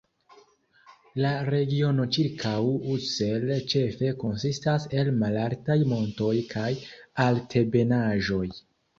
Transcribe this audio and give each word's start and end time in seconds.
La 1.23 1.31
regiono 1.53 2.05
ĉirkaŭ 2.15 2.53
Ussel 2.93 3.43
ĉefe 3.73 4.13
konsistas 4.23 4.87
el 5.01 5.11
malaltaj 5.19 5.75
montoj 5.91 6.31
kaj 6.55 6.71
altebenaĵoj. 7.27 8.43